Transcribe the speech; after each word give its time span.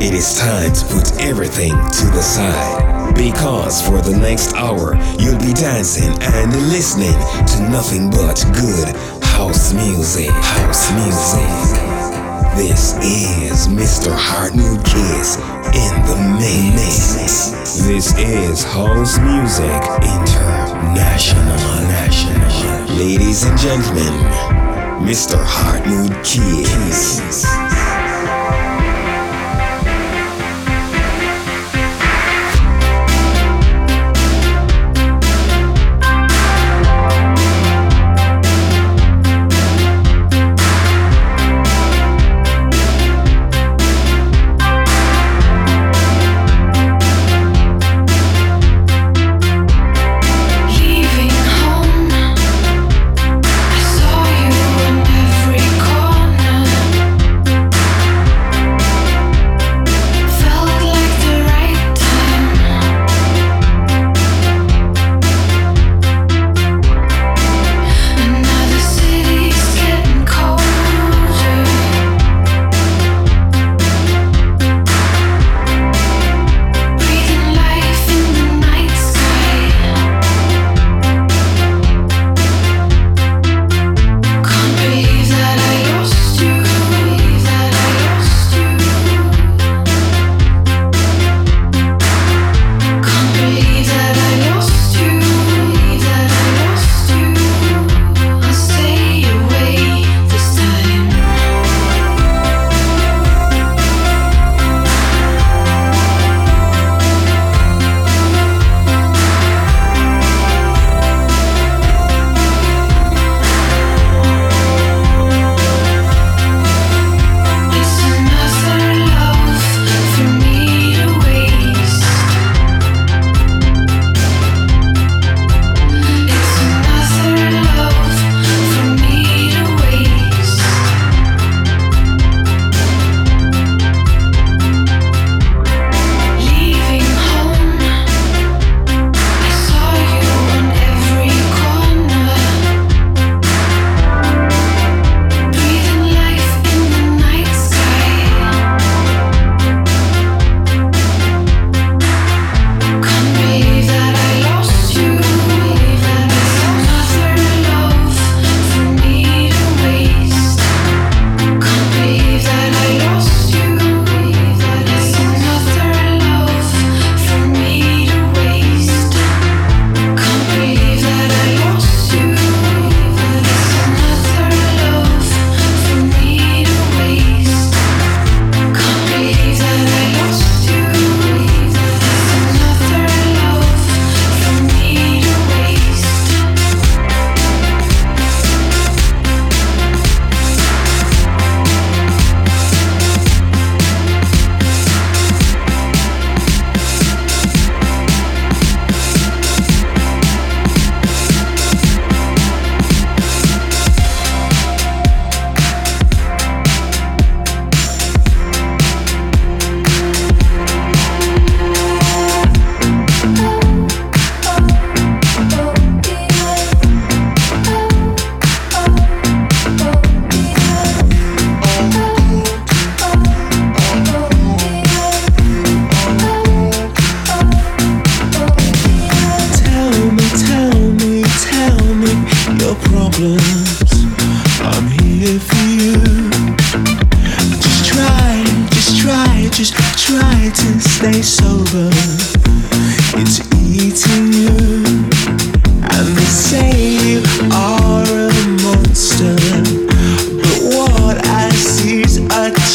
It 0.00 0.14
is 0.14 0.38
time 0.38 0.72
to 0.72 0.84
put 0.86 1.20
everything 1.20 1.72
to 1.72 2.04
the 2.06 2.22
side. 2.22 3.14
Because 3.14 3.82
for 3.86 4.00
the 4.00 4.16
next 4.16 4.54
hour, 4.54 4.96
you'll 5.18 5.38
be 5.38 5.52
dancing 5.52 6.10
and 6.22 6.56
listening 6.72 7.12
to 7.12 7.68
nothing 7.68 8.08
but 8.08 8.42
good 8.56 8.96
house 9.22 9.74
music. 9.74 10.30
House 10.30 10.90
music. 10.96 11.44
This 12.56 12.96
is 13.04 13.68
Mr. 13.68 14.10
Hartmood 14.16 14.82
Kiss 14.86 15.36
in 15.76 15.92
the 16.08 16.16
mix. 16.40 17.52
This 17.84 18.16
is 18.16 18.64
House 18.64 19.18
Music 19.18 19.82
International. 20.00 21.60
National. 21.92 22.96
Ladies 22.96 23.44
and 23.44 23.58
gentlemen, 23.58 24.16
Mr. 25.04 25.36
Hartmood 25.36 26.16
Kiss. 26.24 27.79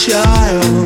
child. 0.08 0.85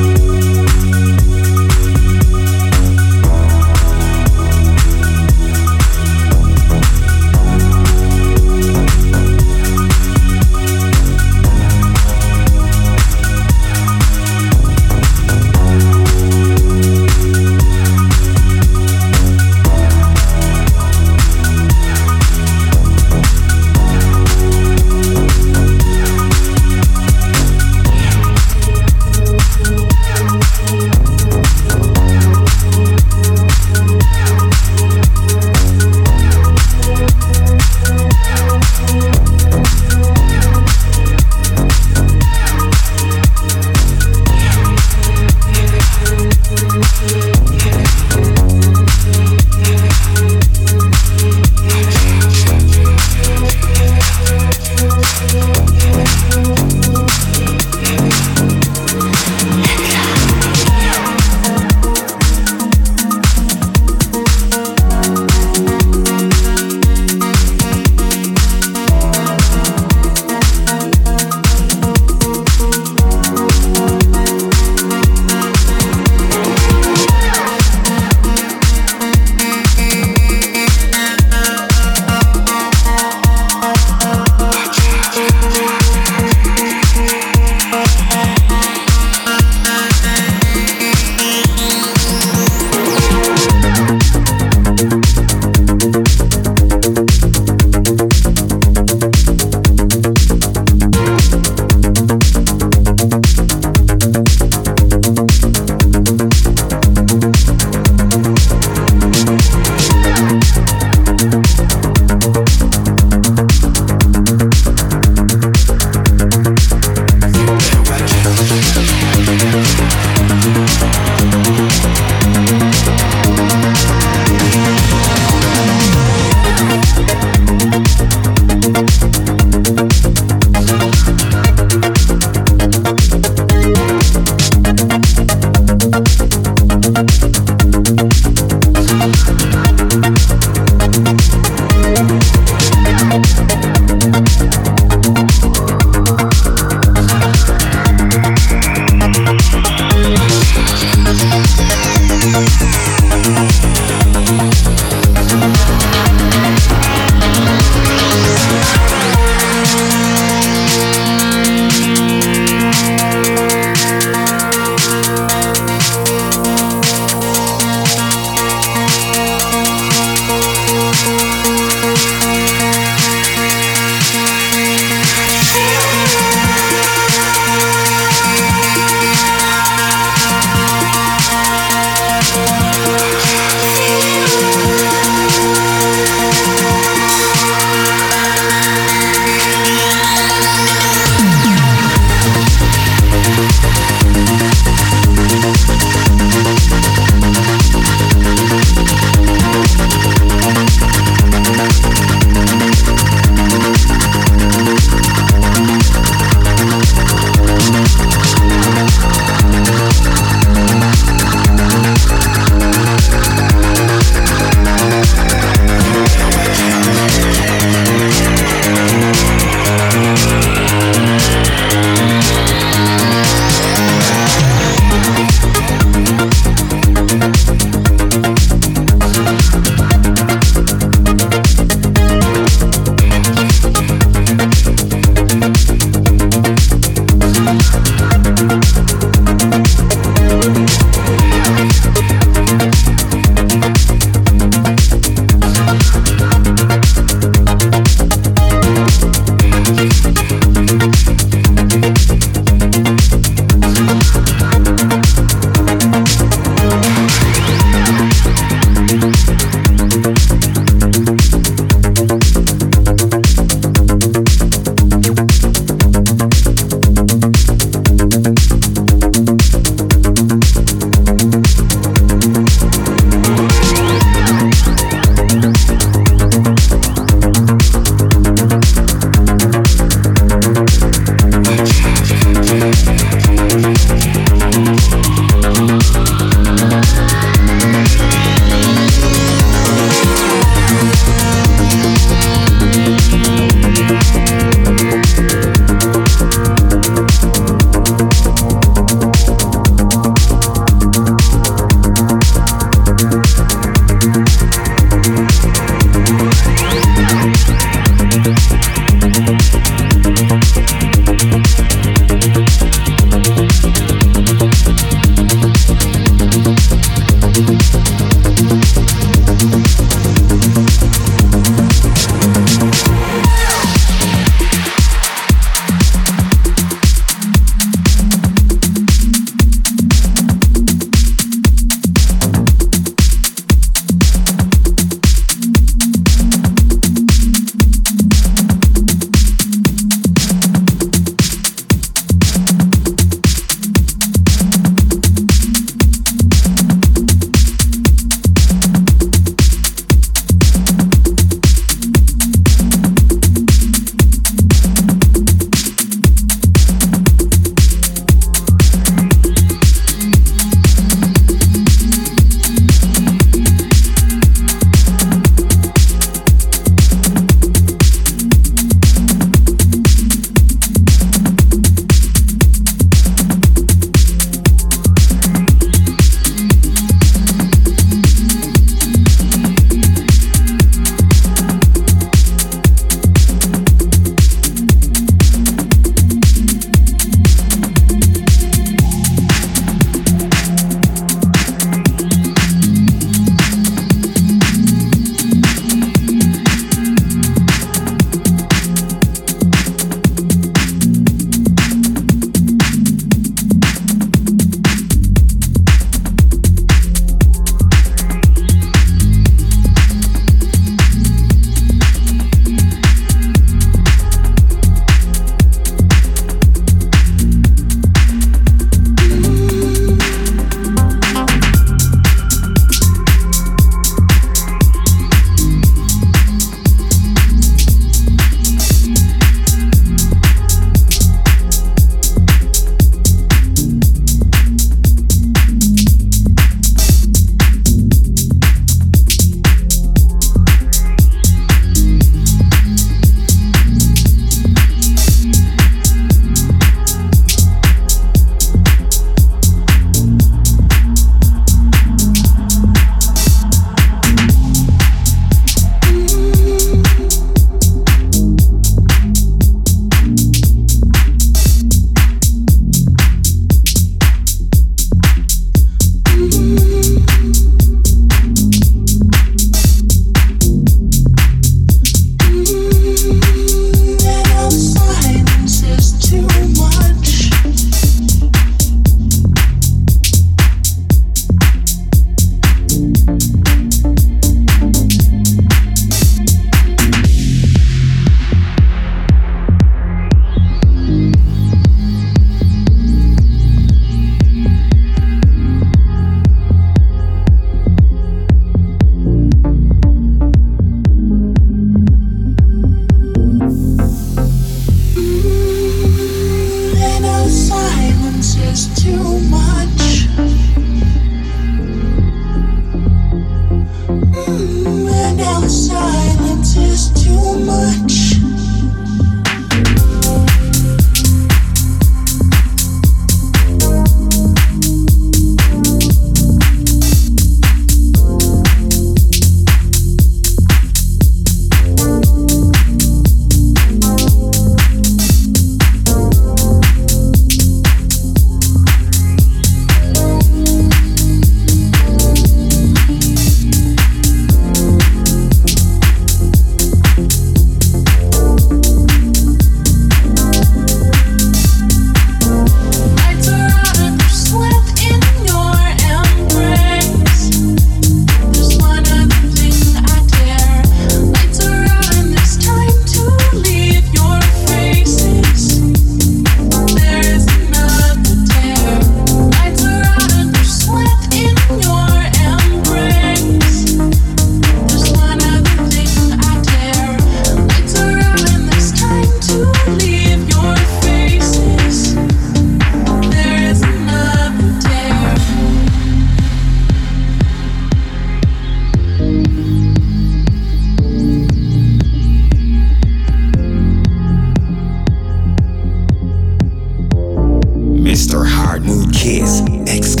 Kiss. 599.01 599.41
Exclusive. 599.65 600.00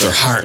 Mr. 0.00 0.10
Heartwood, 0.12 0.39